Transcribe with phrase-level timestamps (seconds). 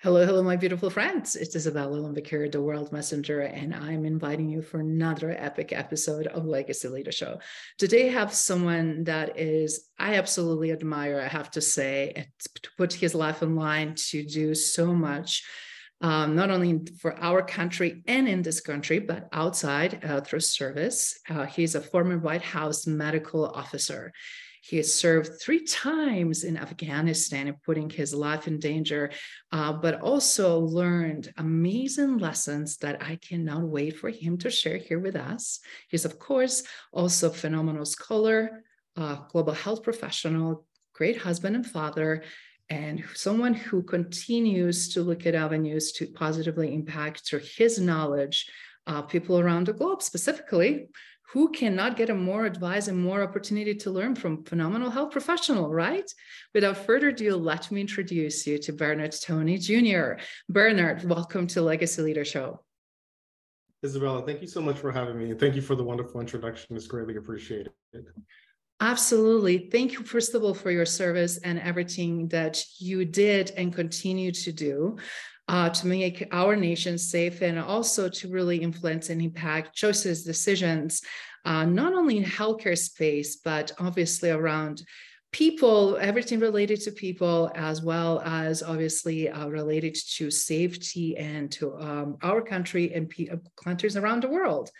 [0.00, 1.34] Hello, hello, my beautiful friends.
[1.34, 6.46] It's Isabella here, the World Messenger, and I'm inviting you for another epic episode of
[6.46, 7.40] Legacy Leader Show.
[7.78, 12.28] Today, I have someone that is, I absolutely admire, I have to say,
[12.62, 15.42] to put his life in line to do so much.
[16.00, 21.18] Um, not only for our country and in this country, but outside uh, through service.
[21.28, 24.12] Uh, he's a former White House medical officer.
[24.68, 29.10] He has served three times in Afghanistan and putting his life in danger,
[29.50, 35.00] uh, but also learned amazing lessons that I cannot wait for him to share here
[35.00, 35.60] with us.
[35.88, 38.62] He's, of course, also a phenomenal scholar,
[39.30, 42.24] global health professional, great husband and father,
[42.68, 48.50] and someone who continues to look at avenues to positively impact through his knowledge
[48.86, 50.88] uh, people around the globe, specifically
[51.32, 55.68] who cannot get a more advice and more opportunity to learn from phenomenal health professional,
[55.68, 56.10] right?
[56.54, 60.12] Without further ado, let me introduce you to Bernard Toney Jr.
[60.48, 62.60] Bernard, welcome to Legacy Leader Show.
[63.84, 65.30] Isabella, thank you so much for having me.
[65.30, 66.74] And thank you for the wonderful introduction.
[66.76, 67.72] It's greatly appreciated.
[68.80, 69.68] Absolutely.
[69.70, 74.32] Thank you, first of all, for your service and everything that you did and continue
[74.32, 74.96] to do
[75.48, 81.02] uh, to make our nation safe and also to really influence and impact choices, decisions,
[81.44, 84.82] uh, not only in healthcare space, but obviously around
[85.32, 91.74] people, everything related to people, as well as obviously uh, related to safety and to
[91.76, 93.12] um, our country and
[93.62, 94.70] countries around the world.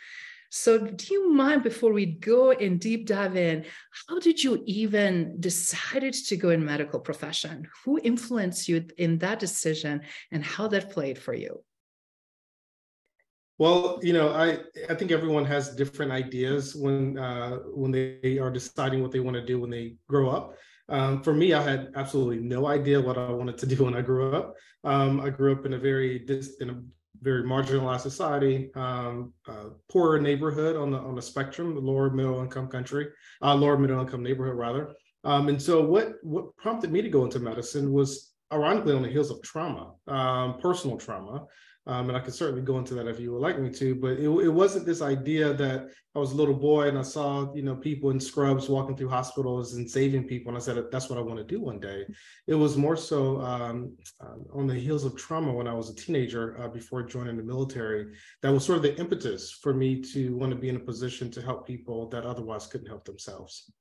[0.50, 3.66] So, do you mind before we go and deep dive in,
[4.09, 7.69] how did you even decided to go in medical profession?
[7.84, 11.62] Who influenced you in that decision, and how that played for you?
[13.59, 18.50] Well, you know, I I think everyone has different ideas when uh, when they are
[18.50, 20.56] deciding what they want to do when they grow up.
[20.88, 24.00] Um, for me, I had absolutely no idea what I wanted to do when I
[24.00, 24.54] grew up.
[24.84, 26.82] Um, I grew up in a very dis- in a
[27.23, 32.41] very marginalized society, um, uh, poorer neighborhood on the on the spectrum, the lower middle
[32.41, 33.09] income country,
[33.43, 34.95] uh, lower middle income neighborhood rather.
[35.25, 39.09] Um, and so, what what prompted me to go into medicine was ironically on the
[39.09, 41.47] heels of trauma, um, personal trauma.
[41.88, 44.19] Um, and I can certainly go into that if you would like me to, but
[44.19, 47.62] it, it wasn't this idea that I was a little boy and I saw, you
[47.62, 50.50] know, people in scrubs walking through hospitals and saving people.
[50.50, 52.04] And I said, that's what I want to do one day.
[52.47, 55.94] It was more so um, uh, on the heels of trauma when I was a
[55.94, 58.15] teenager uh, before joining the military.
[58.43, 61.31] That was sort of the impetus for me to want to be in a position
[61.31, 63.72] to help people that otherwise couldn't help themselves.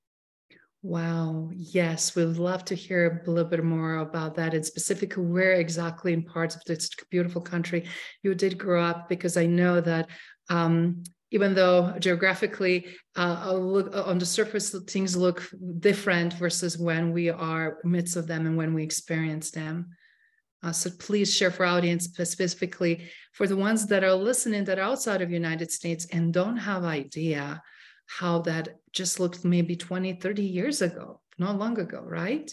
[0.84, 1.50] Wow.
[1.54, 6.14] Yes, we'd love to hear a little bit more about that and specifically where exactly
[6.14, 7.86] in parts of this beautiful country
[8.24, 10.10] you did grow up, because I know that
[10.50, 15.44] um, even though geographically uh, look, uh, on the surface things look
[15.80, 19.88] different versus when we are midst of them and when we experience them.
[20.64, 24.84] Uh, so please share for audience specifically for the ones that are listening that are
[24.84, 27.62] outside of United States and don't have idea
[28.07, 32.51] how that just looked maybe 20, 30 years ago, not long ago, right?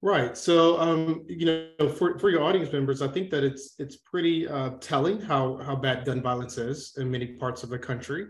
[0.00, 0.36] Right.
[0.36, 4.46] So, um, you know, for, for your audience members, I think that it's it's pretty
[4.46, 8.26] uh, telling how how bad gun violence is in many parts of the country.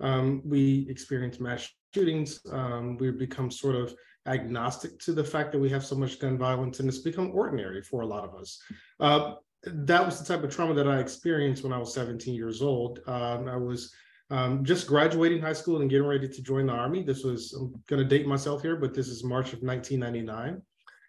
[0.00, 2.40] Um, we experience mass shootings.
[2.50, 3.94] Um, we've become sort of
[4.26, 7.82] agnostic to the fact that we have so much gun violence, and it's become ordinary
[7.82, 8.58] for a lot of us.
[8.98, 9.34] Uh,
[9.64, 13.00] that was the type of trauma that I experienced when I was 17 years old.
[13.06, 13.92] Um, I was
[14.30, 17.02] um, just graduating high school and getting ready to join the army.
[17.02, 20.62] This was, I'm going to date myself here, but this is March of 1999.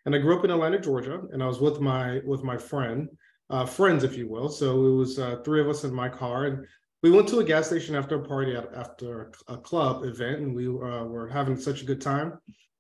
[0.06, 3.08] And I grew up in Atlanta, Georgia, and I was with my with my friend,
[3.52, 4.50] uh, friends, if you will.
[4.50, 6.66] So it was uh, three of us in my car, and
[7.04, 10.68] we went to a gas station after a party, after a club event, and we
[10.68, 12.40] uh, were having such a good time.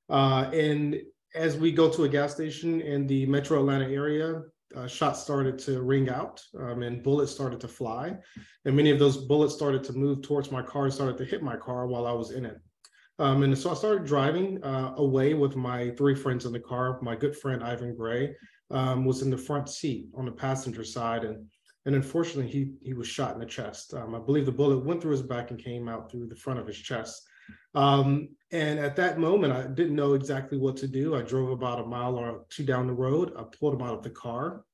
[0.09, 0.99] Uh, and
[1.35, 4.41] as we go to a gas station in the Metro Atlanta area,
[4.75, 8.15] uh, shots started to ring out um, and bullets started to fly.
[8.65, 11.55] And many of those bullets started to move towards my car, started to hit my
[11.55, 12.57] car while I was in it.
[13.19, 16.99] Um, and so I started driving uh, away with my three friends in the car.
[17.01, 18.35] My good friend Ivan Gray
[18.71, 21.45] um, was in the front seat on the passenger side, and
[21.85, 23.93] and unfortunately he he was shot in the chest.
[23.93, 26.59] Um, I believe the bullet went through his back and came out through the front
[26.59, 27.21] of his chest.
[27.75, 31.15] Um, and at that moment, I didn't know exactly what to do.
[31.15, 33.33] I drove about a mile or two down the road.
[33.37, 34.65] I pulled him out of the car.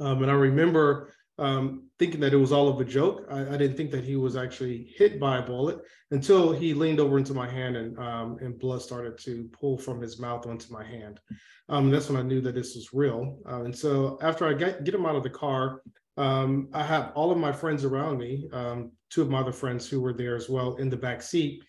[0.00, 3.26] Um, and I remember um, thinking that it was all of a joke.
[3.30, 5.78] I, I, didn't think that he was actually hit by a bullet
[6.10, 10.00] until he leaned over into my hand and um, and blood started to pull from
[10.00, 11.20] his mouth onto my hand.
[11.68, 13.38] Um, that's when I knew that this was real.
[13.48, 15.82] Uh, and so after I get, get him out of the car,
[16.16, 19.88] um, I have all of my friends around me, um, two of my other friends
[19.88, 21.62] who were there as well in the back seat,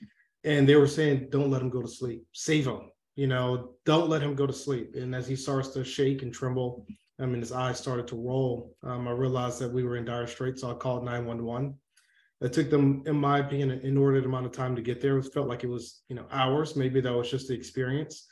[0.44, 2.26] and they were saying, "Don't let him go to sleep.
[2.34, 2.92] Save him.
[3.16, 6.34] You know, don't let him go to sleep." And as he starts to shake and
[6.34, 6.86] tremble,
[7.20, 8.76] I mean, his eyes started to roll.
[8.84, 11.76] Um, I realized that we were in dire straits, so I called 911.
[12.42, 15.18] It took them, in my opinion, an inordinate amount of time to get there.
[15.18, 16.78] It felt like it was, you know, hours.
[16.78, 18.26] Maybe that was just the experience.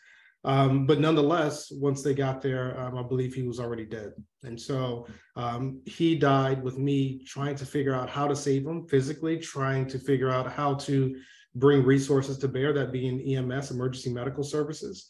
[0.45, 4.13] Um, but nonetheless, once they got there, um, I believe he was already dead.
[4.44, 8.88] And so um, he died with me trying to figure out how to save him
[8.88, 11.18] physically, trying to figure out how to
[11.59, 15.09] bring resources to bear, that being EMS, emergency medical services.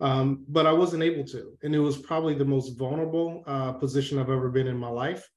[0.00, 1.56] Um, but I wasn't able to.
[1.62, 5.28] And it was probably the most vulnerable uh, position I've ever been in my life.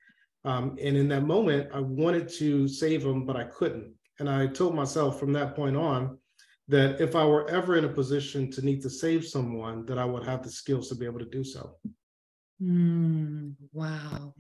[0.45, 3.94] Um, and in that moment, I wanted to save him, but I couldn't.
[4.19, 6.18] And I told myself from that point on
[6.69, 10.06] that if I were ever in a position to need to save someone, that I
[10.06, 11.75] would have the skills to be able to do so.
[12.62, 14.33] Mm, wow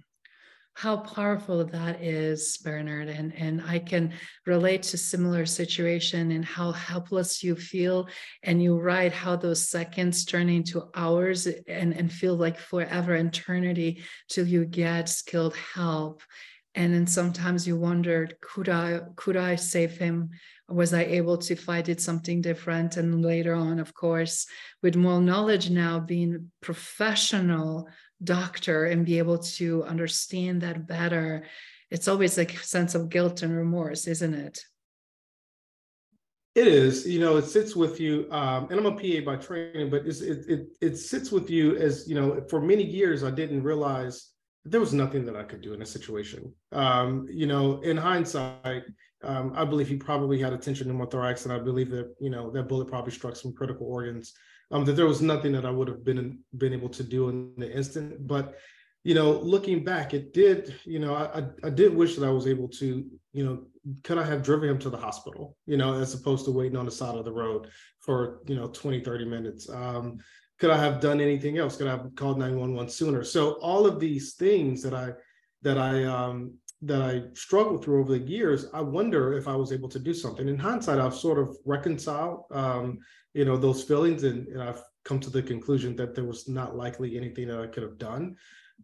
[0.77, 4.13] how powerful that is bernard and and i can
[4.45, 8.07] relate to similar situation and how helpless you feel.
[8.43, 14.03] And you write how those seconds turn into hours and and feel like forever eternity
[14.29, 16.21] till you get skilled help.
[16.75, 20.29] And then sometimes you wondered could i could i save him?
[20.69, 22.97] Was i able to if i did something different?
[22.97, 24.45] And later on of course
[24.83, 27.89] with more knowledge now being professional
[28.23, 31.45] doctor and be able to understand that better.
[31.91, 34.59] It's always a sense of guilt and remorse isn't it?
[36.55, 37.07] It is.
[37.07, 40.19] You know it sits with you um, and i'm a pa by training but it,
[40.21, 44.31] it it sits with you as you know for many years i didn't realize
[44.65, 46.51] there was nothing that i could do in a situation.
[46.71, 48.83] Um, you know in hindsight
[49.27, 52.49] um, i believe he probably had a tension pneumothorax and i believe that you know
[52.49, 54.33] that bullet probably struck some critical organs
[54.71, 57.53] um, that there was nothing that I would have been been able to do in
[57.57, 58.27] the instant.
[58.27, 58.55] But
[59.03, 60.75] you know, looking back, it did.
[60.85, 63.05] You know, I I did wish that I was able to.
[63.33, 63.63] You know,
[64.03, 65.55] could I have driven him to the hospital?
[65.65, 67.69] You know, as opposed to waiting on the side of the road
[67.99, 69.69] for you know 20, 30 minutes.
[69.69, 70.17] Um,
[70.59, 71.77] could I have done anything else?
[71.77, 73.23] Could I have called 911 sooner?
[73.23, 75.11] So all of these things that I
[75.61, 79.71] that I um, that I struggled through over the years, I wonder if I was
[79.71, 80.47] able to do something.
[80.47, 82.99] In hindsight, I've sort of reconciled, um,
[83.33, 86.75] you know, those feelings, and, and, I've come to the conclusion that there was not
[86.75, 88.35] likely anything that I could have done.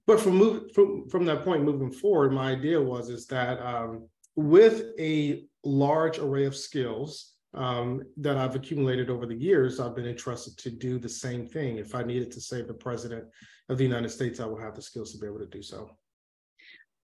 [0.07, 4.07] But from move from from that point moving forward, my idea was is that um,
[4.35, 10.07] with a large array of skills um, that I've accumulated over the years, I've been
[10.07, 11.77] entrusted to do the same thing.
[11.77, 13.25] If I needed to save the president
[13.69, 15.91] of the United States, I will have the skills to be able to do so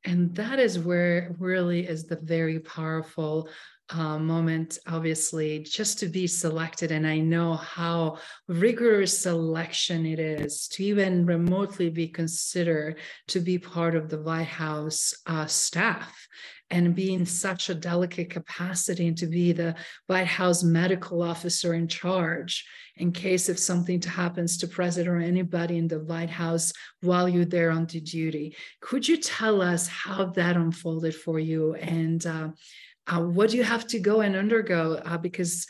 [0.08, 3.46] and that is where really is the very powerful
[3.90, 10.68] uh, moment obviously just to be selected and i know how rigorous selection it is
[10.68, 16.28] to even remotely be considered to be part of the white house uh, staff
[16.70, 19.74] and be in such a delicate capacity and to be the
[20.06, 25.78] White House medical officer in charge in case if something happens to president or anybody
[25.78, 28.54] in the White House while you're there on duty.
[28.80, 32.48] Could you tell us how that unfolded for you and uh,
[33.08, 35.00] uh, what do you have to go and undergo?
[35.04, 35.66] Uh, because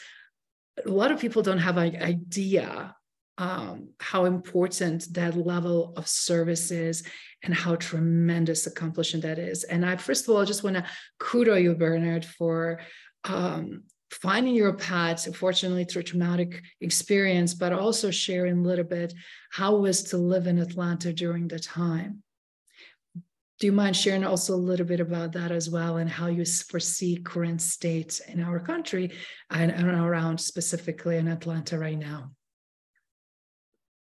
[0.85, 2.95] a lot of people don't have an idea
[3.39, 7.05] um, how important that level of service is
[7.45, 9.63] and how tremendous accomplishment that is.
[9.63, 10.85] And I, first of all, I just want to
[11.21, 12.81] kudo you, Bernard, for
[13.25, 19.15] um, finding your path, fortunately through traumatic experience, but also sharing a little bit
[19.53, 22.23] how it was to live in Atlanta during the time.
[23.61, 26.45] Do you mind sharing also a little bit about that as well and how you
[26.45, 29.11] foresee current state in our country
[29.51, 32.31] and, and around specifically in Atlanta right now?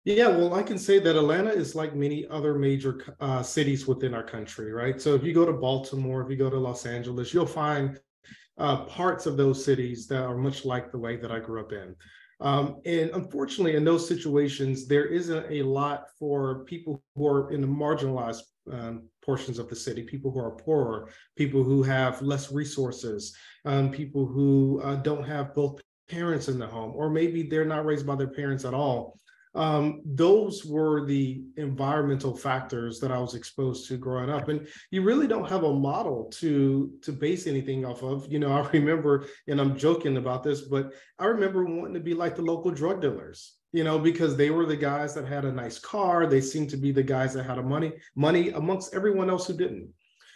[0.04, 4.14] Yeah, well, I can say that Atlanta is like many other major uh, cities within
[4.14, 5.00] our country, right?
[5.00, 7.98] So if you go to Baltimore, if you go to Los Angeles, you'll find
[8.56, 11.72] uh, parts of those cities that are much like the way that I grew up
[11.72, 11.96] in.
[12.40, 17.60] Um, and unfortunately, in those situations, there isn't a lot for people who are in
[17.60, 18.42] the marginalized
[18.72, 23.90] um, portions of the city, people who are poorer, people who have less resources, um,
[23.90, 28.06] people who uh, don't have both parents in the home, or maybe they're not raised
[28.06, 29.20] by their parents at all
[29.54, 34.48] um, those were the environmental factors that I was exposed to growing up.
[34.48, 38.30] And you really don't have a model to to base anything off of.
[38.30, 42.14] You know, I remember, and I'm joking about this, but I remember wanting to be
[42.14, 43.56] like the local drug dealers.
[43.72, 46.26] You know, because they were the guys that had a nice car.
[46.26, 49.56] They seemed to be the guys that had a money money amongst everyone else who
[49.56, 49.88] didn't.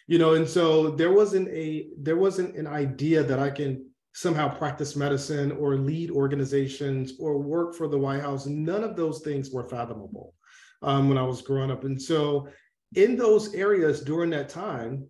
[0.06, 4.48] You know, and so there wasn't a there wasn't an idea that I can somehow
[4.48, 8.46] practice medicine or lead organizations or work for the White House.
[8.46, 10.34] None of those things were fathomable
[10.82, 11.84] um, when I was growing up.
[11.84, 12.48] And so,
[12.94, 15.08] in those areas during that time,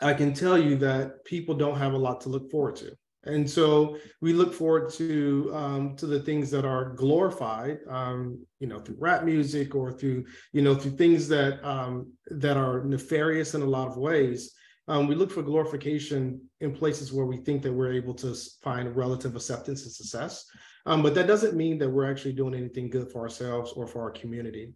[0.00, 2.94] I can tell you that people don't have a lot to look forward to.
[3.26, 8.66] And so we look forward to um, to the things that are glorified, um, you
[8.66, 13.54] know, through rap music or through you know through things that um, that are nefarious
[13.54, 14.52] in a lot of ways.
[14.86, 18.94] Um, we look for glorification in places where we think that we're able to find
[18.94, 20.44] relative acceptance and success.
[20.84, 24.02] Um, but that doesn't mean that we're actually doing anything good for ourselves or for
[24.02, 24.74] our community.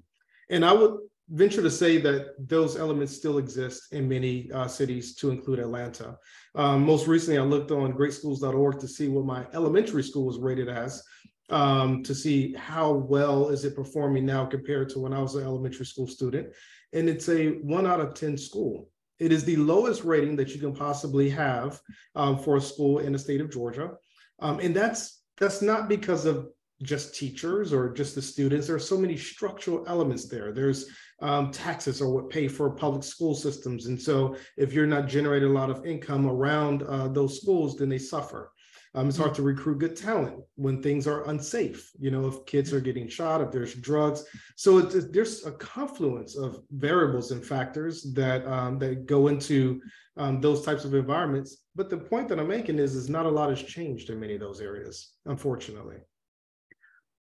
[0.48, 0.94] And I would
[1.30, 6.16] venture to say that those elements still exist in many uh, cities, to include Atlanta.
[6.54, 10.68] Um, most recently, I looked on greatschools.org to see what my elementary school was rated
[10.68, 11.02] as,
[11.50, 15.44] um, to see how well is it performing now compared to when I was an
[15.44, 16.48] elementary school student.
[16.92, 18.88] And it's a one out of 10 school.
[19.18, 21.80] It is the lowest rating that you can possibly have
[22.14, 23.92] um, for a school in the state of Georgia.
[24.40, 26.48] Um, and that's that's not because of
[26.82, 28.66] just teachers or just the students.
[28.66, 30.52] There are so many structural elements there.
[30.52, 30.86] There's
[31.20, 33.86] um, taxes are what pay for public school systems.
[33.86, 37.88] And so if you're not generating a lot of income around uh, those schools, then
[37.88, 38.52] they suffer.
[38.94, 41.90] Um, it's hard to recruit good talent when things are unsafe.
[41.98, 44.24] You know, if kids are getting shot, if there's drugs.
[44.56, 49.80] So it's, there's a confluence of variables and factors that um, that go into
[50.16, 51.58] um, those types of environments.
[51.76, 54.34] But the point that I'm making is, is not a lot has changed in many
[54.34, 55.98] of those areas, unfortunately.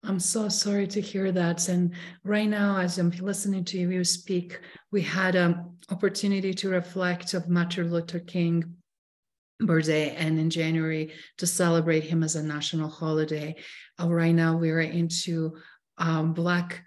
[0.07, 1.67] I'm so sorry to hear that.
[1.67, 1.93] And
[2.23, 4.59] right now, as I'm listening to you speak,
[4.91, 8.75] we had an opportunity to reflect of Martin Luther King
[9.59, 13.55] birthday and in January to celebrate him as a national holiday.
[13.99, 15.57] Uh, right now, we're into
[15.97, 16.83] um, Black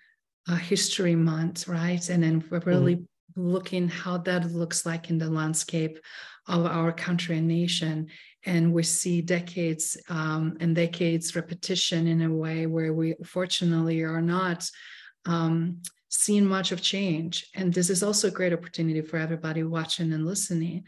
[0.48, 2.08] uh, History Month, right?
[2.08, 3.04] And then we're really mm-hmm.
[3.38, 5.98] Looking how that looks like in the landscape
[6.46, 8.08] of our country and nation.
[8.44, 14.22] And we see decades um, and decades repetition in a way where we fortunately are
[14.22, 14.68] not
[15.26, 17.46] um, seeing much of change.
[17.54, 20.84] And this is also a great opportunity for everybody watching and listening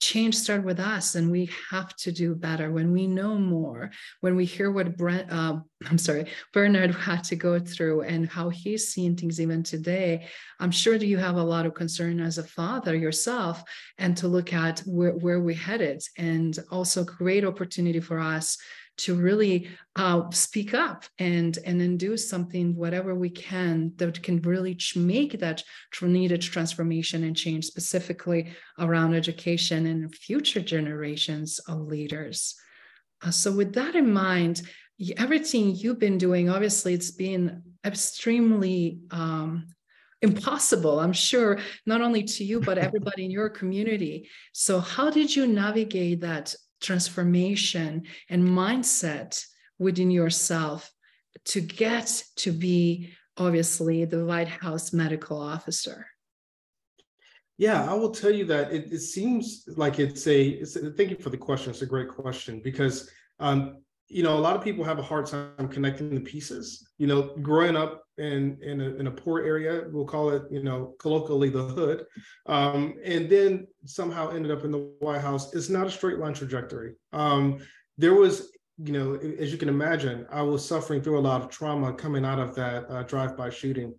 [0.00, 2.70] change start with us and we have to do better.
[2.70, 5.60] When we know more when we hear what Brent, uh,
[5.90, 10.26] i'm sorry bernard had to go through and how he's seeing things even today
[10.58, 13.62] i'm sure that you have a lot of concern as a father yourself
[13.98, 16.02] and to look at where, where we're headed.
[16.16, 18.58] And also great opportunity for us
[18.98, 24.40] to really uh, speak up and and then do something whatever we can that can
[24.42, 25.62] really make that
[26.02, 32.54] needed transformation and change specifically around education and future generations of leaders.
[33.22, 34.62] Uh, so with that in mind
[35.18, 39.66] everything you've been doing obviously it's been extremely um,
[40.22, 44.28] impossible i'm sure not only to you but everybody in your community.
[44.52, 49.42] So how did you navigate that transformation and mindset
[49.78, 50.90] within yourself
[51.44, 56.06] to get to be obviously the White House medical officer?
[57.58, 61.10] Yeah, I will tell you that it, it seems like it's a, it's a, thank
[61.10, 61.70] you for the question.
[61.70, 63.78] It's a great question because, um,
[64.08, 66.90] you know, a lot of people have a hard time connecting the pieces.
[66.98, 70.62] You know, growing up in in a, in a poor area, we'll call it, you
[70.62, 72.04] know, colloquially the hood,
[72.46, 75.54] um, and then somehow ended up in the White House.
[75.54, 76.94] It's not a straight line trajectory.
[77.12, 77.58] Um,
[77.98, 81.50] there was, you know, as you can imagine, I was suffering through a lot of
[81.50, 83.94] trauma coming out of that uh, drive-by shooting.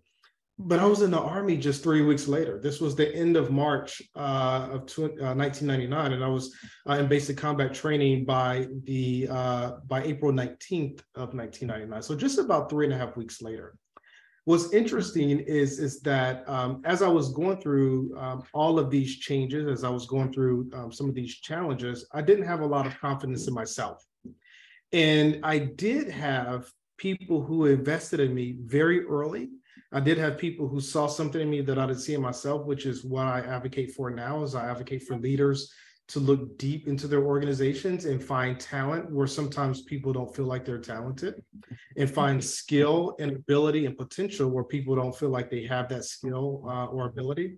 [0.60, 2.60] But I was in the army just three weeks later.
[2.60, 6.56] This was the end of March uh, of tw- uh, 1999, and I was
[6.90, 12.02] uh, in basic combat training by the uh, by April 19th of 1999.
[12.02, 13.76] So just about three and a half weeks later
[14.48, 19.18] what's interesting is is that um, as I was going through um, all of these
[19.18, 22.66] changes, as I was going through um, some of these challenges, I didn't have a
[22.66, 24.06] lot of confidence in myself,
[24.94, 29.50] and I did have people who invested in me very early.
[29.92, 32.66] I did have people who saw something in me that I didn't see in myself,
[32.66, 34.44] which is what I advocate for now.
[34.44, 35.70] Is I advocate for leaders
[36.08, 40.64] to look deep into their organizations and find talent where sometimes people don't feel like
[40.64, 41.44] they're talented
[41.98, 46.06] and find skill and ability and potential where people don't feel like they have that
[46.06, 47.58] skill uh, or ability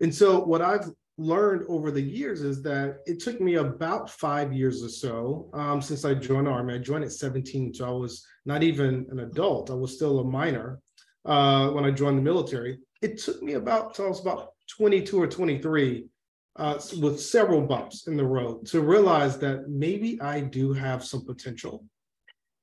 [0.00, 4.52] and so what i've learned over the years is that it took me about five
[4.52, 6.74] years or so um, since I joined the Army.
[6.74, 9.70] I joined at 17, so I was not even an adult.
[9.70, 10.80] I was still a minor
[11.26, 12.78] uh, when I joined the military.
[13.02, 16.06] It took me about, so I was about 22 or 23
[16.56, 21.24] uh, with several bumps in the road to realize that maybe I do have some
[21.26, 21.84] potential.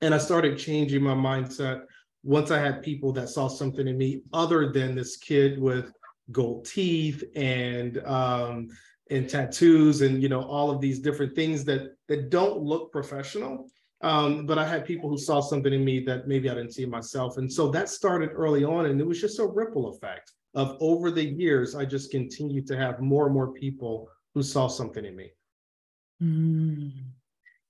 [0.02, 1.82] And I started changing my mindset
[2.24, 5.92] once I had people that saw something in me other than this kid with
[6.32, 8.68] gold teeth and um,
[9.10, 13.70] and tattoos and you know all of these different things that that don't look professional.
[14.02, 16.86] Um, but I had people who saw something in me that maybe I didn't see
[16.86, 20.78] myself, and so that started early on, and it was just a ripple effect of
[20.80, 21.76] over the years.
[21.76, 25.32] I just continued to have more and more people who saw something in me.
[26.22, 26.92] Mm.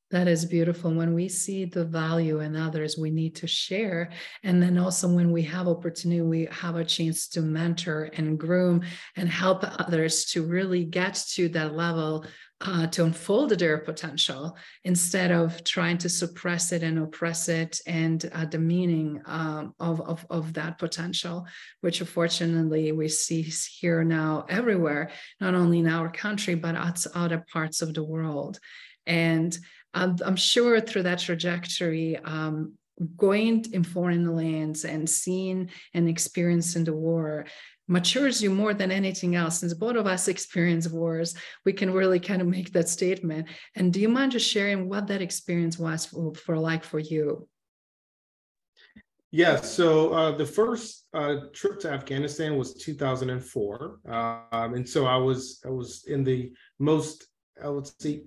[0.09, 0.93] That is beautiful.
[0.93, 4.11] When we see the value in others, we need to share.
[4.41, 8.83] And then also when we have opportunity, we have a chance to mentor and groom
[9.17, 12.25] and help others to really get to that level
[12.61, 18.29] uh, to unfold their potential instead of trying to suppress it and oppress it and
[18.33, 21.45] uh, the meaning um, of, of, of that potential,
[21.81, 27.45] which unfortunately we see here now everywhere, not only in our country, but at other
[27.51, 28.59] parts of the world.
[29.05, 29.57] And
[29.97, 32.73] I'm, I'm sure through that trajectory, um,
[33.15, 37.45] going in foreign lands and seeing and experiencing the war
[37.87, 39.59] matures you more than anything else.
[39.59, 41.35] Since both of us experience wars,
[41.65, 43.47] we can really kind of make that statement.
[43.75, 47.47] And do you mind just sharing what that experience was for, for like for you?
[49.31, 55.17] Yeah, so uh, the first uh, trip to Afghanistan was 2004, um, and so I
[55.17, 57.27] was I was in the most
[57.61, 58.23] I would say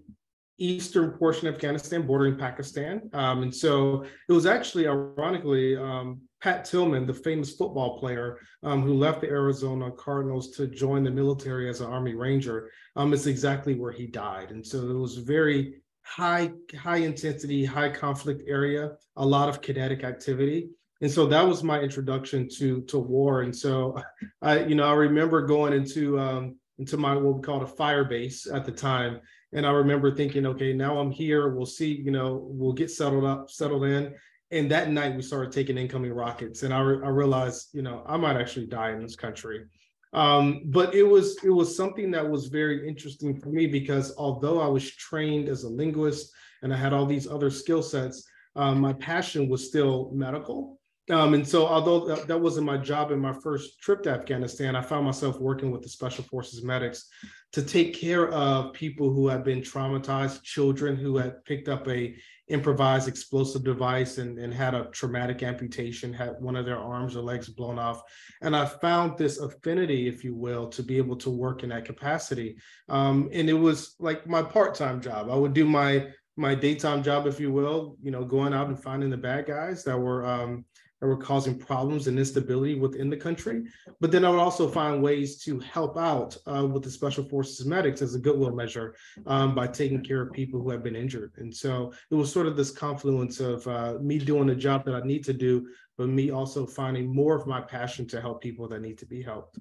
[0.60, 3.08] eastern portion of Afghanistan, bordering Pakistan.
[3.12, 8.82] Um, and so it was actually, ironically, um, Pat Tillman, the famous football player um,
[8.82, 13.26] who left the Arizona Cardinals to join the military as an Army Ranger, um, is
[13.26, 14.50] exactly where he died.
[14.50, 20.04] And so it was very high, high intensity, high conflict area, a lot of kinetic
[20.04, 20.70] activity.
[21.00, 23.42] And so that was my introduction to to war.
[23.42, 24.00] And so
[24.42, 28.04] I, you know, I remember going into um, into my what we called a fire
[28.04, 29.20] base at the time
[29.52, 31.48] and I remember thinking, okay, now I'm here.
[31.48, 34.14] We'll see, you know, we'll get settled up, settled in.
[34.52, 36.62] And that night we started taking incoming rockets.
[36.62, 39.64] And I, re- I realized, you know, I might actually die in this country.
[40.12, 44.60] Um, but it was it was something that was very interesting for me because although
[44.60, 46.32] I was trained as a linguist
[46.62, 50.80] and I had all these other skill sets, um, my passion was still medical.
[51.10, 54.76] Um, and so, although that, that, wasn't my job in my first trip to Afghanistan,
[54.76, 57.08] I found myself working with the Special Forces medics
[57.52, 62.14] to take care of people who had been traumatized, children who had picked up a
[62.48, 67.22] improvised explosive device and, and had a traumatic amputation, had one of their arms or
[67.22, 68.02] legs blown off.
[68.42, 71.84] And I found this affinity, if you will, to be able to work in that
[71.84, 72.56] capacity.
[72.88, 75.30] Um, and it was like my part-time job.
[75.30, 78.82] I would do my my daytime job, if you will, you know, going out and
[78.82, 80.64] finding the bad guys that were um,
[81.00, 83.64] that were causing problems and instability within the country.
[84.00, 87.64] But then I would also find ways to help out uh, with the Special Forces
[87.66, 88.94] medics as a goodwill measure
[89.26, 91.32] um, by taking care of people who have been injured.
[91.38, 94.94] And so it was sort of this confluence of uh, me doing the job that
[94.94, 98.68] I need to do, but me also finding more of my passion to help people
[98.68, 99.58] that need to be helped.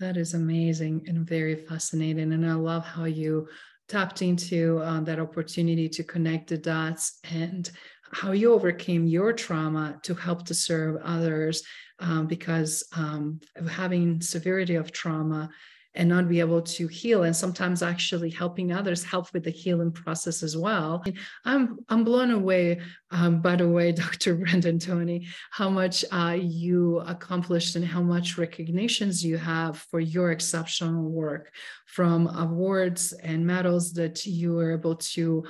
[0.00, 2.32] That is amazing and very fascinating.
[2.32, 3.48] And I love how you
[3.88, 7.70] tapped into uh, that opportunity to connect the dots and
[8.12, 11.62] how you overcame your trauma to help to serve others
[11.98, 15.50] um, because um, having severity of trauma
[15.96, 19.92] and not be able to heal and sometimes actually helping others help with the healing
[19.92, 21.04] process as well.
[21.44, 26.98] I'm i'm blown away um, by the way dr brendan toney how much uh, you
[27.00, 31.52] accomplished and how much recognitions you have for your exceptional work
[31.86, 35.44] from awards and medals that you were able to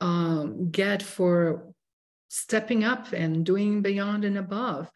[0.00, 1.72] um, get for
[2.28, 4.90] stepping up and doing beyond and above.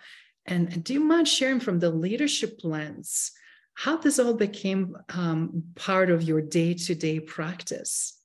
[0.47, 3.33] And do you mind sharing from the leadership lens
[3.75, 8.19] how this all became um, part of your day to day practice?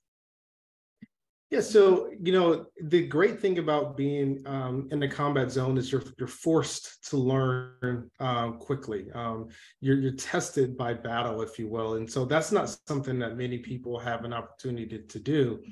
[1.49, 5.89] Yeah, so you know the great thing about being um, in the combat zone is
[5.89, 9.09] you're you're forced to learn um, quickly.
[9.13, 9.47] Um,
[9.79, 13.59] you're you're tested by battle, if you will, and so that's not something that many
[13.59, 15.63] people have an opportunity to, to do.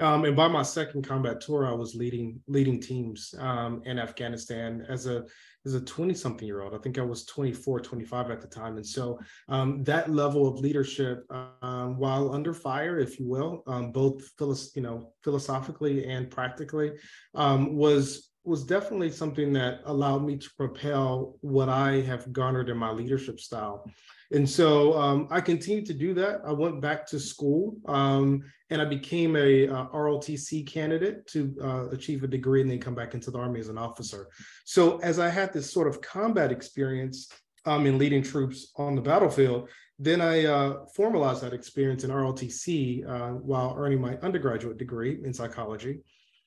[0.00, 4.84] Um, and by my second combat tour, I was leading leading teams um, in Afghanistan
[4.88, 5.24] as a
[5.66, 6.74] as a 20 something year old.
[6.74, 8.76] I think I was 24, 25 at the time.
[8.76, 11.24] And so um, that level of leadership,
[11.62, 16.92] um, while under fire, if you will, um, both philo- you know philosophically and practically,
[17.34, 22.76] um, was was definitely something that allowed me to propel what I have garnered in
[22.76, 23.90] my leadership style.
[24.32, 26.40] And so um, I continued to do that.
[26.46, 31.88] I went back to school um, and I became a uh, ROTC candidate to uh,
[31.90, 34.28] achieve a degree and then come back into the Army as an officer.
[34.64, 37.28] So as I had this sort of combat experience
[37.66, 43.08] um, in leading troops on the battlefield, then I uh, formalized that experience in ROTC
[43.08, 46.00] uh, while earning my undergraduate degree in psychology.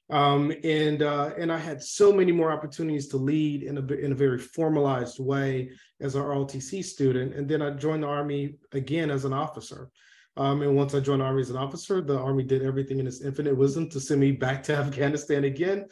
[0.09, 4.13] Um, and uh, and I had so many more opportunities to lead in a in
[4.13, 7.33] a very formalized way as an ROTC student.
[7.33, 9.89] And then I joined the Army again as an officer.
[10.37, 13.07] Um, and once I joined the Army as an officer, the Army did everything in
[13.07, 15.87] its infinite wisdom to send me back to Afghanistan again.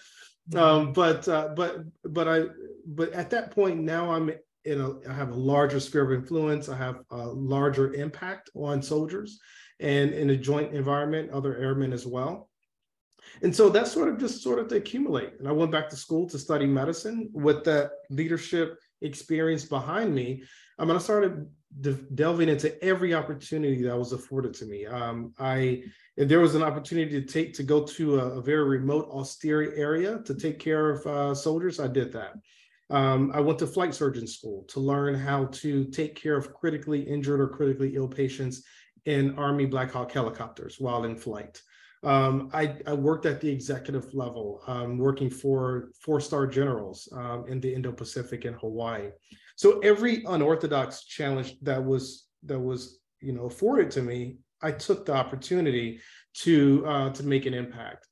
[0.53, 2.43] Um, but uh, but but I
[2.85, 4.31] but at that point now I'm
[4.63, 6.69] in a I have a larger sphere of influence.
[6.69, 9.39] I have a larger impact on soldiers,
[9.79, 12.49] and in a joint environment, other airmen as well.
[13.41, 15.33] And so that sort of just sort of to accumulate.
[15.39, 20.43] And I went back to school to study medicine with that leadership experience behind me.
[20.79, 21.47] I mean, I started
[21.81, 24.85] de- delving into every opportunity that was afforded to me.
[24.85, 25.83] Um, I
[26.17, 29.73] if there was an opportunity to take to go to a, a very remote, austere
[29.75, 32.33] area to take care of uh, soldiers, I did that.
[32.89, 37.01] Um, I went to flight surgeon school to learn how to take care of critically
[37.01, 38.63] injured or critically ill patients
[39.05, 41.61] in Army Black Hawk helicopters while in flight.
[42.05, 47.59] Um, I, I, worked at the executive level, um, working for four-star generals um, in
[47.59, 49.09] the Indo-Pacific and Hawaii.
[49.55, 55.05] So every unorthodox challenge that was that was you know afforded to me, I took
[55.05, 55.99] the opportunity
[56.41, 58.07] to uh, to make an impact.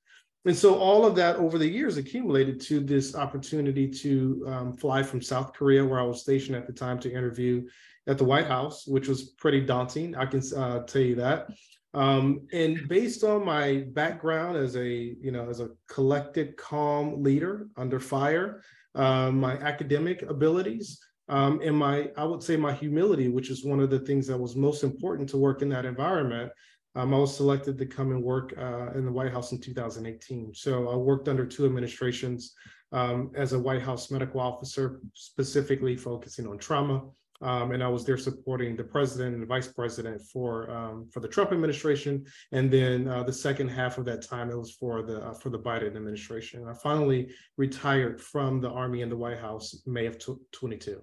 [0.45, 5.03] And so all of that over the years accumulated to this opportunity to um, fly
[5.03, 7.63] from South Korea, where I was stationed at the time, to interview
[8.07, 10.15] at the White House, which was pretty daunting.
[10.15, 11.47] I can uh, tell you that.
[11.93, 17.67] Um, and based on my background as a, you know, as a collected, calm leader
[17.77, 18.63] under fire,
[18.95, 23.79] uh, my academic abilities, um, and my, I would say my humility, which is one
[23.79, 26.51] of the things that was most important to work in that environment.
[26.95, 30.53] Um, I was selected to come and work uh, in the White House in 2018.
[30.53, 32.53] So I worked under two administrations
[32.91, 37.03] um, as a White House medical officer, specifically focusing on trauma
[37.43, 41.27] um, and I was there supporting the president and vice president for um, for the
[41.27, 42.25] Trump administration.
[42.51, 45.49] And then uh, the second half of that time, it was for the uh, for
[45.49, 46.65] the Biden administration.
[46.67, 50.17] I finally retired from the Army and the White House May of
[50.51, 51.01] 22.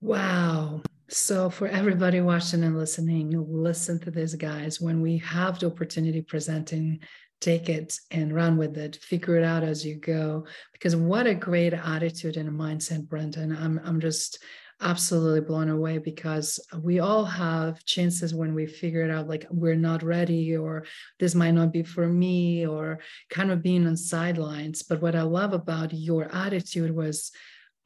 [0.00, 0.82] Wow.
[1.10, 4.80] So, for everybody watching and listening, listen to this, guys.
[4.80, 7.00] When we have the opportunity presenting,
[7.40, 8.96] take it and run with it.
[8.96, 10.46] Figure it out as you go.
[10.72, 13.56] Because what a great attitude and a mindset, Brendan.
[13.56, 14.42] I'm, I'm just,
[14.80, 19.74] absolutely blown away because we all have chances when we figure it out like we're
[19.74, 20.84] not ready or
[21.18, 24.82] this might not be for me or kind of being on sidelines.
[24.82, 27.32] But what i love about your attitude was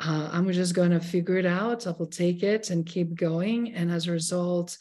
[0.00, 3.72] uh, i'm just going to figure it out i will take it and keep going.
[3.74, 4.76] And as a result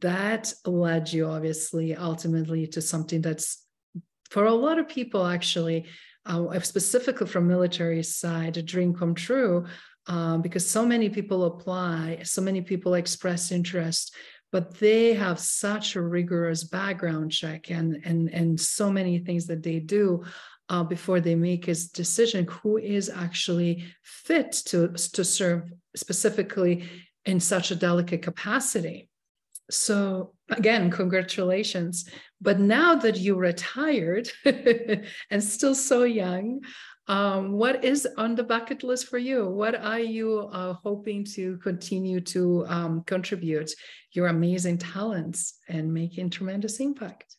[0.00, 3.64] that led you obviously ultimately to something that's
[4.30, 5.86] for a lot of people actually
[6.26, 9.66] uh, specifically from military side a dream come true
[10.08, 14.14] um, because so many people apply, so many people express interest,
[14.50, 19.62] but they have such a rigorous background check and and and so many things that
[19.62, 20.24] they do
[20.70, 26.84] uh, before they make his decision who is actually fit to to serve specifically
[27.26, 29.10] in such a delicate capacity.
[29.70, 32.08] So again, congratulations.
[32.40, 36.62] But now that you retired and still so young,
[37.08, 39.48] um, what is on the bucket list for you?
[39.48, 43.70] What are you uh, hoping to continue to um, contribute
[44.12, 47.37] your amazing talents and making tremendous impact?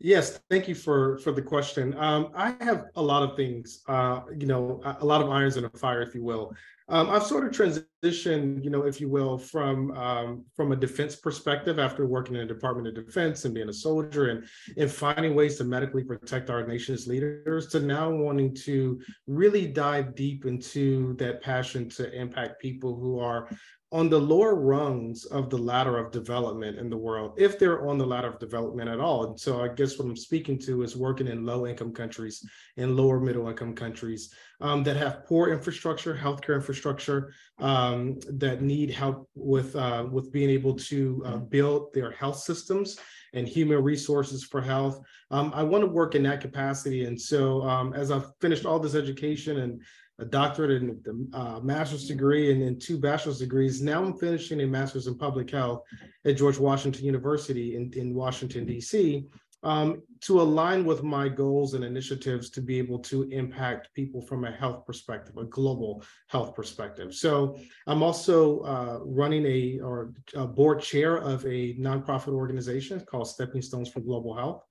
[0.00, 1.92] Yes, thank you for for the question.
[1.98, 5.64] Um, I have a lot of things, uh, you know, a lot of irons in
[5.64, 6.54] the fire, if you will.
[6.90, 11.16] Um, I've sort of transitioned, you know, if you will, from um, from a defense
[11.16, 14.44] perspective after working in the Department of Defense and being a soldier and
[14.76, 20.14] and finding ways to medically protect our nation's leaders to now wanting to really dive
[20.14, 23.48] deep into that passion to impact people who are
[23.90, 27.96] on the lower rungs of the ladder of development in the world, if they're on
[27.96, 29.26] the ladder of development at all.
[29.26, 32.46] And so I guess what I'm speaking to is working in low income countries
[32.76, 38.90] and lower middle income countries um, that have poor infrastructure, healthcare infrastructure, um, that need
[38.90, 42.98] help with, uh, with being able to uh, build their health systems
[43.32, 45.00] and human resources for health.
[45.30, 47.04] Um, I want to work in that capacity.
[47.04, 49.82] And so um, as I've finished all this education and
[50.18, 53.80] a doctorate and a uh, master's degree and then two bachelor's degrees.
[53.80, 55.82] Now I'm finishing a master's in public health
[56.24, 59.26] at George Washington University in, in Washington, D.C.
[59.62, 64.44] um, to align with my goals and initiatives to be able to impact people from
[64.44, 67.14] a health perspective, a global health perspective.
[67.14, 73.28] So I'm also uh, running a or a board chair of a nonprofit organization called
[73.28, 74.64] Stepping Stones for Global Health.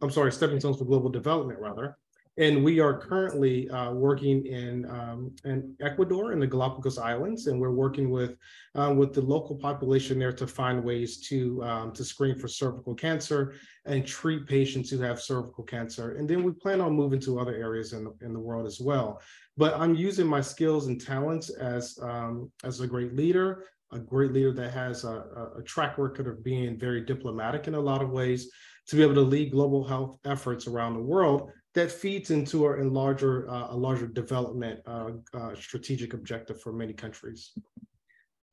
[0.00, 1.98] I'm sorry, Stepping Stones for Global Development, rather.
[2.38, 7.60] And we are currently uh, working in, um, in Ecuador in the Galapagos Islands, and
[7.60, 8.36] we're working with
[8.76, 12.94] uh, with the local population there to find ways to um, to screen for cervical
[12.94, 13.54] cancer
[13.86, 16.14] and treat patients who have cervical cancer.
[16.16, 18.78] And then we plan on moving to other areas in the, in the world as
[18.80, 19.20] well.
[19.56, 24.32] But I'm using my skills and talents as um, as a great leader, a great
[24.32, 25.24] leader that has a,
[25.58, 28.48] a track record of being very diplomatic in a lot of ways,
[28.86, 32.82] to be able to lead global health efforts around the world that feeds into a,
[32.82, 37.52] a larger uh, a larger development uh, uh, strategic objective for many countries.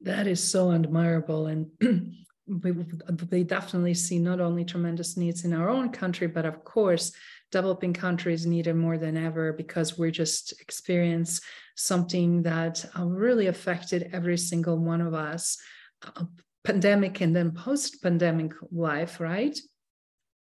[0.01, 1.67] That is so admirable, and
[2.47, 7.11] we, we definitely see not only tremendous needs in our own country, but of course,
[7.51, 11.41] developing countries need it more than ever because we're just experience
[11.75, 15.57] something that uh, really affected every single one of us,
[16.03, 16.25] uh,
[16.63, 19.57] pandemic and then post-pandemic life, right?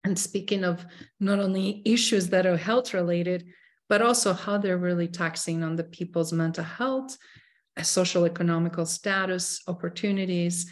[0.04, 0.84] And speaking of
[1.20, 3.46] not only issues that are health related,
[3.88, 7.16] but also how they're really taxing on the people's mental health,
[7.82, 10.70] social economical status, opportunities,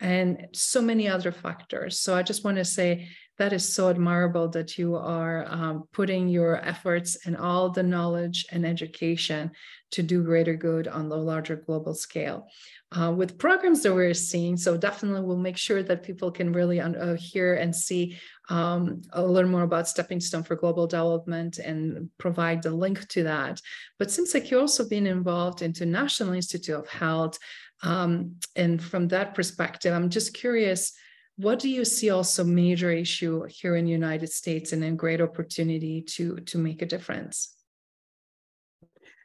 [0.00, 2.00] and so many other factors.
[2.00, 3.08] So I just want to say
[3.42, 8.46] that is so admirable that you are um, putting your efforts and all the knowledge
[8.52, 9.50] and education
[9.90, 12.46] to do greater good on the larger global scale
[12.92, 14.56] uh, with programs that we're seeing.
[14.56, 18.16] So definitely we'll make sure that people can really uh, hear and see
[18.48, 23.60] um, little more about Stepping Stone for Global Development and provide the link to that.
[23.98, 27.40] But seems like you're also being involved into National Institute of Health.
[27.82, 30.92] Um, and from that perspective, I'm just curious,
[31.36, 35.20] what do you see also major issue here in the United States and a great
[35.20, 37.56] opportunity to, to make a difference?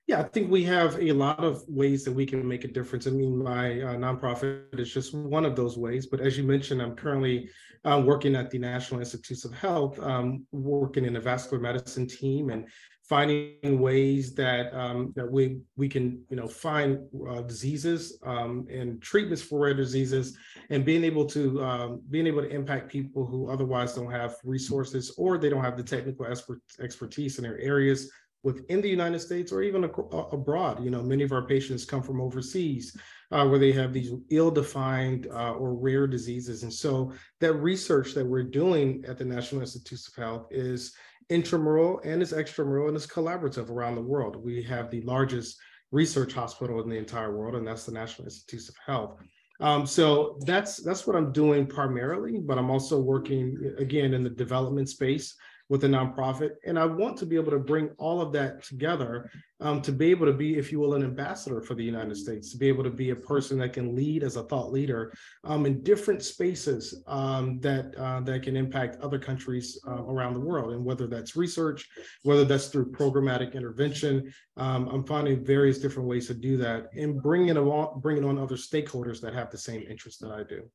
[0.07, 3.07] Yeah, I think we have a lot of ways that we can make a difference.
[3.07, 6.05] I mean, my uh, nonprofit is just one of those ways.
[6.05, 7.49] But as you mentioned, I'm currently
[7.83, 12.51] uh, working at the National Institutes of Health, um, working in the vascular medicine team
[12.51, 12.69] and
[13.03, 19.01] finding ways that um, that we we can you know find uh, diseases um, and
[19.01, 20.37] treatments for rare diseases,
[20.69, 25.13] and being able to um, being able to impact people who otherwise don't have resources
[25.17, 28.09] or they don't have the technical expert, expertise in their areas
[28.43, 30.83] within the United States or even abroad.
[30.83, 32.95] You know, many of our patients come from overseas
[33.31, 36.63] uh, where they have these ill-defined uh, or rare diseases.
[36.63, 40.93] And so that research that we're doing at the National Institutes of Health is
[41.29, 44.35] intramural and is extramural and is collaborative around the world.
[44.37, 45.57] We have the largest
[45.91, 49.19] research hospital in the entire world, and that's the National Institutes of Health.
[49.59, 54.29] Um, so that's that's what I'm doing primarily, but I'm also working again in the
[54.29, 55.35] development space
[55.69, 56.51] with a nonprofit.
[56.65, 60.11] And I want to be able to bring all of that together um, to be
[60.11, 62.83] able to be, if you will, an ambassador for the United States, to be able
[62.83, 65.11] to be a person that can lead as a thought leader
[65.43, 70.39] um, in different spaces um, that uh, that can impact other countries uh, around the
[70.39, 70.73] world.
[70.73, 71.89] And whether that's research,
[72.23, 77.21] whether that's through programmatic intervention, um, I'm finding various different ways to do that and
[77.21, 80.69] bringing on bringing on other stakeholders that have the same interest that I do.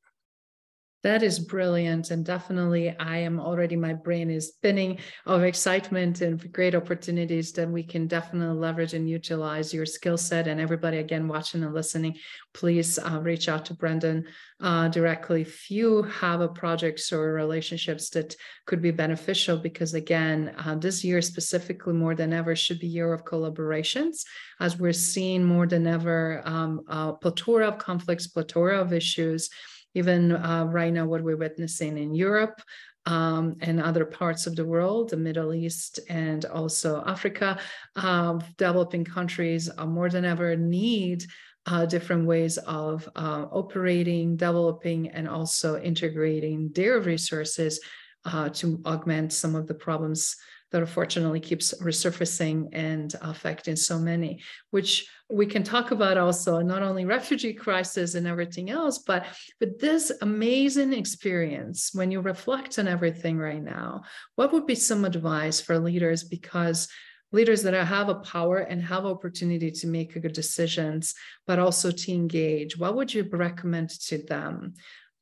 [1.02, 2.12] That is brilliant.
[2.12, 7.68] And definitely, I am already, my brain is spinning of excitement and great opportunities that
[7.68, 10.46] we can definitely leverage and utilize your skill set.
[10.46, 12.18] And everybody, again, watching and listening,
[12.54, 14.26] please uh, reach out to Brendan
[14.60, 18.36] uh, directly if you have a projects or relationships that
[18.66, 19.56] could be beneficial.
[19.56, 24.22] Because again, uh, this year specifically more than ever should be year of collaborations,
[24.60, 29.50] as we're seeing more than ever um, a plethora of conflicts, plethora of issues
[29.94, 32.60] even uh, right now what we're witnessing in Europe
[33.06, 37.58] um, and other parts of the world, the Middle East and also Africa,
[37.96, 41.24] uh, developing countries more than ever need
[41.66, 47.80] uh, different ways of uh, operating, developing, and also integrating their resources
[48.24, 50.36] uh, to augment some of the problems
[50.70, 56.82] that unfortunately keeps resurfacing and affecting so many, which we can talk about also not
[56.82, 59.24] only refugee crisis and everything else, but
[59.58, 64.02] but this amazing experience when you reflect on everything right now,
[64.36, 66.24] what would be some advice for leaders?
[66.24, 66.88] Because
[67.32, 71.14] leaders that have a power and have opportunity to make good decisions,
[71.46, 74.74] but also to engage, what would you recommend to them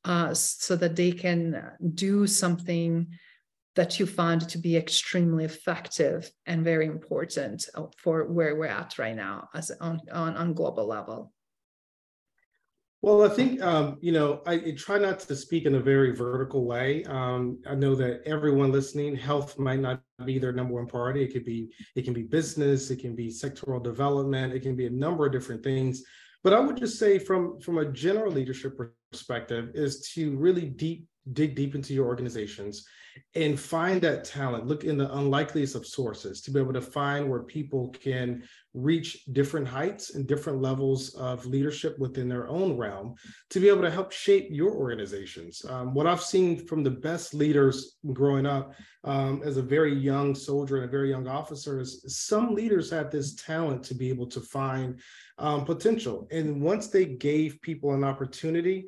[0.03, 3.07] uh, so that they can do something
[3.75, 8.97] that you found to be extremely effective and very important uh, for where we're at
[8.97, 11.31] right now as on, on, on global level?
[13.03, 16.15] Well, I think um, you know I, I, try not to speak in a very
[16.15, 17.03] vertical way.
[17.05, 21.23] Um, I know that everyone listening, health might not be their number one priority.
[21.23, 24.85] It could be it can be business, it can be sectoral development, it can be
[24.85, 26.03] a number of different things.
[26.43, 28.79] But I would just say from from a general leadership
[29.11, 32.85] perspective is to really deep dig deep into your organizations
[33.35, 34.67] and find that talent.
[34.67, 38.43] Look in the unlikeliest of sources to be able to find where people can
[38.73, 43.15] reach different heights and different levels of leadership within their own realm
[43.49, 45.65] to be able to help shape your organizations.
[45.67, 50.33] Um, what i've seen from the best leaders growing up um, as a very young
[50.35, 54.27] soldier and a very young officer is some leaders have this talent to be able
[54.27, 54.99] to find
[55.37, 56.27] um, potential.
[56.31, 58.85] And once they gave people an opportunity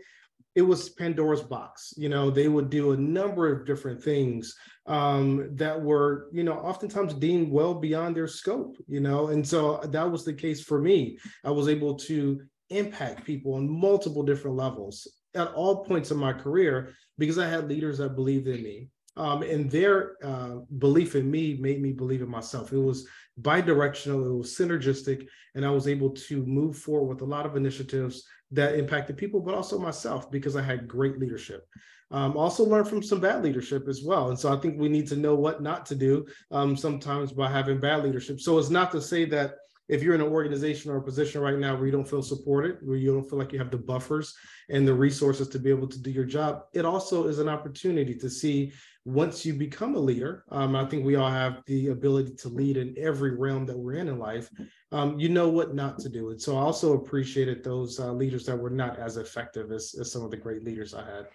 [0.56, 1.94] it was Pandora's box.
[1.98, 6.54] You know, they would do a number of different things um, that were, you know,
[6.54, 10.80] oftentimes deemed well beyond their scope, you know, and so that was the case for
[10.80, 11.18] me.
[11.44, 16.34] I was able to impact people on multiple different levels at all points of my
[16.34, 18.90] career because I had leaders that believed in me.
[19.16, 22.74] Um, and their uh, belief in me made me believe in myself.
[22.74, 27.26] It was bi-directional, it was synergistic, and I was able to move forward with a
[27.26, 31.68] lot of initiatives that impacted people, but also myself because I had great leadership.
[32.12, 34.30] Um, also learned from some bad leadership as well.
[34.30, 37.50] And so I think we need to know what not to do um, sometimes by
[37.50, 38.40] having bad leadership.
[38.40, 39.56] So it's not to say that
[39.94, 42.78] if you're in an organization or a position right now where you don't feel supported,
[42.82, 44.36] where you don't feel like you have the buffers
[44.70, 48.16] and the resources to be able to do your job, it also is an opportunity
[48.16, 48.74] to see
[49.06, 50.46] once you become a leader.
[50.50, 53.94] Um, I think we all have the ability to lead in every realm that we're
[53.94, 54.50] in in life.
[54.92, 56.32] Um, you know what not to do.
[56.32, 60.12] And so I also appreciated those uh, leaders that were not as effective as, as
[60.12, 61.26] some of the great leaders I had.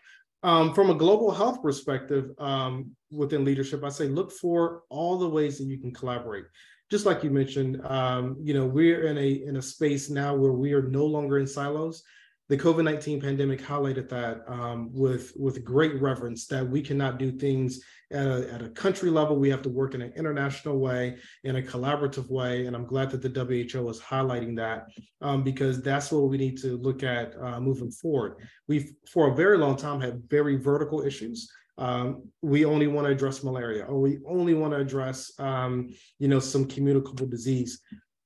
[0.42, 5.28] Um, from a global health perspective um, within leadership, I say look for all the
[5.28, 6.44] ways that you can collaborate
[6.90, 10.52] just like you mentioned, um, you know, we're in a in a space now where
[10.52, 12.02] we are no longer in silos.
[12.48, 17.30] The COVID nineteen pandemic highlighted that um, with with great reverence that we cannot do
[17.30, 19.36] things at a, at a country level.
[19.36, 23.10] We have to work in an international way, in a collaborative way, and I'm glad
[23.10, 24.86] that the WHO is highlighting that
[25.20, 28.36] um, because that's what we need to look at uh, moving forward.
[28.66, 33.12] We've for a very long time had very vertical issues um, we only want to
[33.12, 37.80] address malaria or we only want to address um, you know some communicable disease.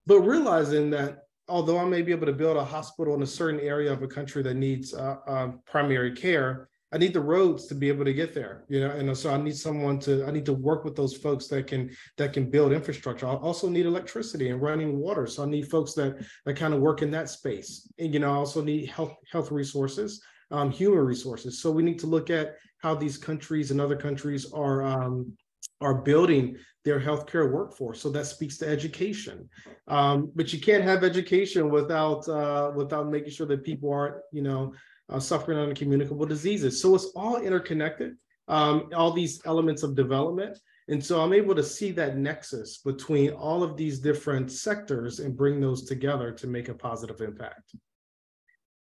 [0.07, 3.61] But realizing that although i may be able to build a hospital in a certain
[3.61, 7.75] area of a country that needs uh, uh, primary care i need the roads to
[7.75, 10.47] be able to get there you know and so i need someone to i need
[10.47, 13.27] to work with those folks that can that can build infrastructure.
[13.27, 16.81] I also need electricity and running water so i need folks that that kind of
[16.81, 17.89] work in that space.
[17.99, 21.99] And you know i also need health health resources um, human resources so we need
[21.99, 25.33] to look at how these countries and other countries are um,
[25.81, 28.01] are building their healthcare workforce.
[28.01, 29.49] So that speaks to education.
[29.89, 34.43] Um, but you can't have education without uh, without making sure that people aren't, you
[34.43, 34.75] know,
[35.09, 36.81] uh, suffering on communicable diseases.
[36.81, 38.15] So it's all interconnected.
[38.49, 40.59] Um, all these elements of development.
[40.89, 45.37] And so I'm able to see that nexus between all of these different sectors and
[45.37, 47.77] bring those together to make a positive impact.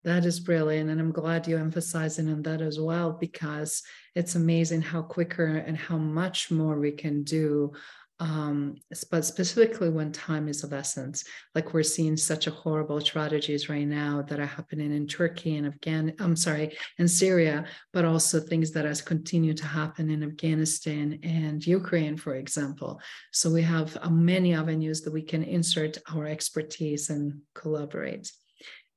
[0.04, 0.90] That is brilliant.
[0.90, 3.82] And I'm glad you're emphasizing on that as well, because
[4.16, 7.72] it's amazing how quicker and how much more we can do.
[8.20, 8.76] Um,
[9.12, 13.88] but specifically when time is of essence, like we're seeing such a horrible tragedies right
[13.88, 18.72] now that are happening in Turkey and Afghan, I'm sorry, in Syria, but also things
[18.72, 23.02] that has continued to happen in Afghanistan and Ukraine, for example.
[23.32, 28.32] So we have uh, many avenues that we can insert our expertise and collaborate.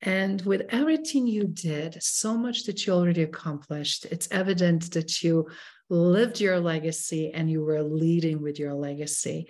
[0.07, 5.49] And with everything you did, so much that you already accomplished, it's evident that you
[5.91, 9.49] lived your legacy and you were leading with your legacy.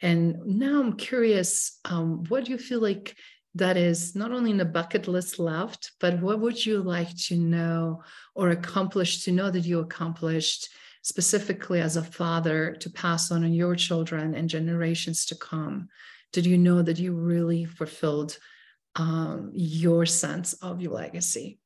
[0.00, 3.14] And now I'm curious, um, what do you feel like
[3.54, 7.36] that is not only in the bucket list left, but what would you like to
[7.36, 8.02] know
[8.34, 10.68] or accomplish to know that you accomplished
[11.02, 15.88] specifically as a father to pass on on your children and generations to come?
[16.32, 18.36] Did you know that you really fulfilled
[18.96, 21.58] um, your sense of your legacy?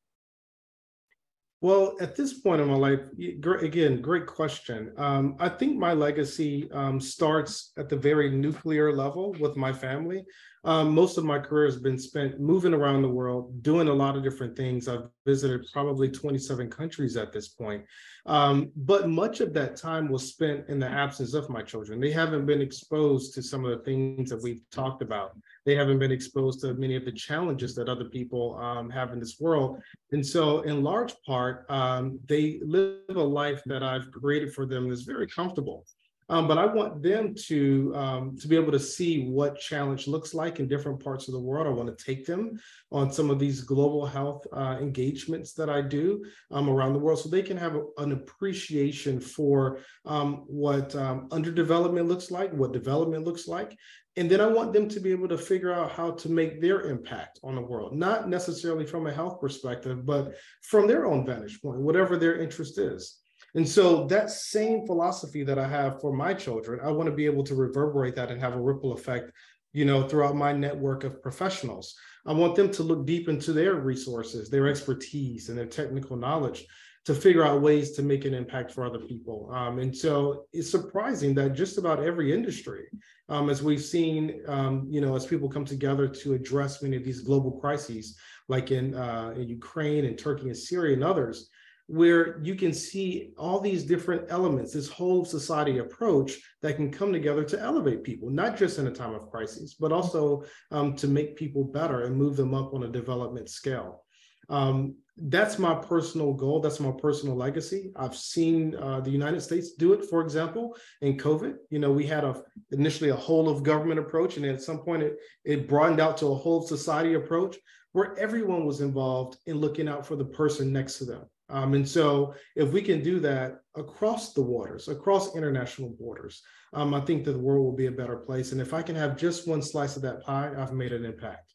[1.62, 4.92] Well, at this point in my life, again, great question.
[4.98, 10.24] Um, I think my legacy um, starts at the very nuclear level with my family.
[10.64, 14.16] Um, most of my career has been spent moving around the world, doing a lot
[14.16, 14.86] of different things.
[14.86, 17.84] I've visited probably 27 countries at this point.
[18.26, 22.00] Um, but much of that time was spent in the absence of my children.
[22.00, 25.98] They haven't been exposed to some of the things that we've talked about they haven't
[25.98, 29.82] been exposed to many of the challenges that other people um, have in this world.
[30.12, 34.88] And so, in large part, um, they live a life that I've created for them
[34.88, 35.84] that's very comfortable.
[36.28, 40.34] Um, but I want them to um, to be able to see what challenge looks
[40.34, 41.68] like in different parts of the world.
[41.68, 42.58] I want to take them
[42.90, 47.20] on some of these global health uh, engagements that I do um, around the world,
[47.20, 53.24] so they can have a, an appreciation for um, what underdevelopment looks like, what development
[53.24, 53.76] looks like,
[54.16, 56.82] and then I want them to be able to figure out how to make their
[56.82, 61.60] impact on the world, not necessarily from a health perspective, but from their own vantage
[61.60, 63.18] point, whatever their interest is.
[63.54, 67.26] And so that same philosophy that I have for my children, I want to be
[67.26, 69.32] able to reverberate that and have a ripple effect,
[69.72, 71.94] you know, throughout my network of professionals.
[72.26, 76.66] I want them to look deep into their resources, their expertise, and their technical knowledge
[77.06, 79.48] to figure out ways to make an impact for other people.
[79.52, 82.86] Um, and so it's surprising that just about every industry,
[83.28, 87.04] um, as we've seen, um, you know, as people come together to address many of
[87.04, 91.48] these global crises, like in, uh, in Ukraine and Turkey and Syria and others,
[91.86, 97.12] where you can see all these different elements, this whole society approach that can come
[97.12, 100.42] together to elevate people, not just in a time of crisis, but also
[100.72, 104.02] um, to make people better and move them up on a development scale.
[104.48, 106.60] Um, that's my personal goal.
[106.60, 107.90] That's my personal legacy.
[107.96, 111.54] I've seen uh, the United States do it, for example, in COVID.
[111.70, 115.02] You know, we had a initially a whole of government approach, and at some point
[115.02, 117.56] it, it broadened out to a whole society approach
[117.92, 121.22] where everyone was involved in looking out for the person next to them.
[121.48, 126.42] Um, and so, if we can do that across the waters, across international borders,
[126.74, 128.52] um, I think that the world will be a better place.
[128.52, 131.54] And if I can have just one slice of that pie, I've made an impact.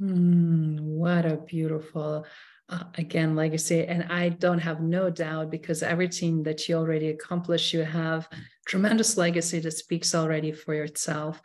[0.00, 2.26] Mm, what a beautiful,
[2.68, 3.86] uh, again, legacy.
[3.86, 8.28] And I don't have no doubt because everything that you already accomplished, you have
[8.66, 11.40] tremendous legacy that speaks already for yourself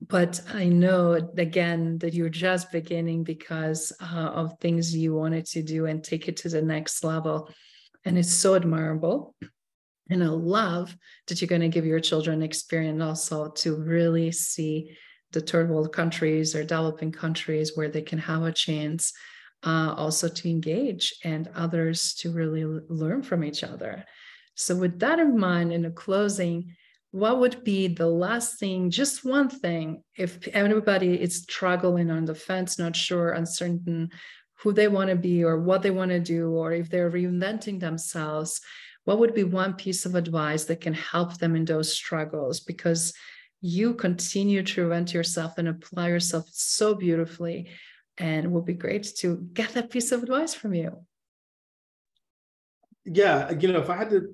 [0.00, 5.62] but I know again that you're just beginning because uh, of things you wanted to
[5.62, 7.50] do and take it to the next level.
[8.04, 9.34] And it's so admirable.
[10.10, 10.94] And I love
[11.26, 14.96] that you're going to give your children experience also to really see
[15.32, 19.12] the third world countries or developing countries where they can have a chance
[19.64, 24.04] uh, also to engage and others to really learn from each other.
[24.54, 26.74] So, with that in mind, in a closing,
[27.10, 32.34] what would be the last thing, just one thing, if everybody is struggling on the
[32.34, 34.10] fence, not sure, uncertain
[34.60, 37.80] who they want to be or what they want to do, or if they're reinventing
[37.80, 38.60] themselves,
[39.04, 42.60] what would be one piece of advice that can help them in those struggles?
[42.60, 43.12] Because
[43.60, 47.68] you continue to reinvent yourself and apply yourself so beautifully.
[48.18, 51.04] And it would be great to get that piece of advice from you.
[53.04, 54.28] Yeah, you know, if I had to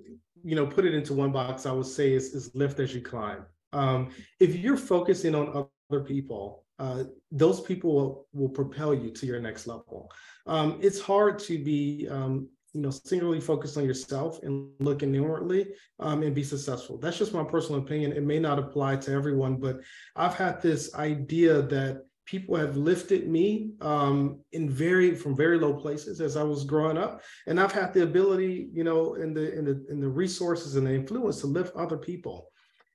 [0.45, 3.01] you know, put it into one box, I would say is, is lift as you
[3.01, 3.45] climb.
[3.73, 4.11] Um,
[4.41, 9.41] if you're focusing on other people, uh, those people will, will propel you to your
[9.41, 10.11] next level.
[10.47, 15.69] Um, it's hard to be, um, you know, singularly focused on yourself and looking inwardly
[16.01, 16.99] um, and be successful.
[16.99, 18.13] That's just my personal opinion.
[18.13, 19.81] It may not apply to everyone, but
[20.17, 25.75] I've had this idea that people have lifted me um, in very from very low
[25.75, 29.53] places as I was growing up, and I've had the ability, you know, in the
[29.59, 32.49] in the in the resources and the influence to lift other people.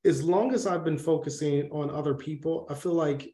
[0.05, 3.33] As long as I've been focusing on other people, I feel like,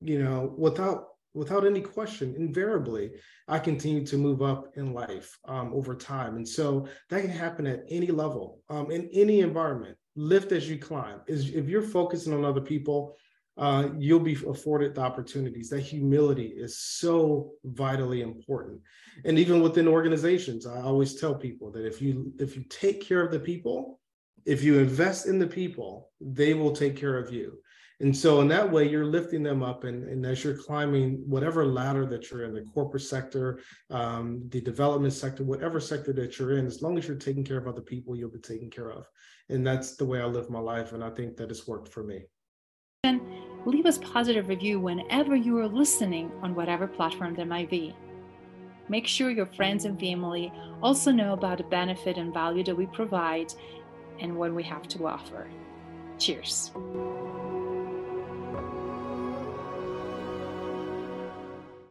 [0.00, 3.10] you know, without without any question, invariably,
[3.48, 7.66] I continue to move up in life um, over time, and so that can happen
[7.66, 9.96] at any level, um, in any environment.
[10.16, 11.22] Lift as you climb.
[11.26, 13.16] Is if you're focusing on other people
[13.56, 15.68] uh, you'll be afforded the opportunities.
[15.68, 18.80] That humility is so vitally important.
[19.24, 23.22] And even within organizations, I always tell people that if you if you take care
[23.22, 24.00] of the people,
[24.44, 27.58] if you invest in the people, they will take care of you.
[28.00, 29.84] And so in that way, you're lifting them up.
[29.84, 34.60] And, and as you're climbing whatever ladder that you're in, the corporate sector, um, the
[34.60, 37.80] development sector, whatever sector that you're in, as long as you're taking care of other
[37.80, 39.06] people, you'll be taken care of.
[39.48, 40.92] And that's the way I live my life.
[40.92, 42.24] And I think that it's worked for me
[43.66, 47.94] leave us positive review whenever you are listening on whatever platform there might be.
[48.88, 50.52] Make sure your friends and family
[50.82, 53.52] also know about the benefit and value that we provide
[54.20, 55.48] and what we have to offer.
[56.18, 56.72] Cheers.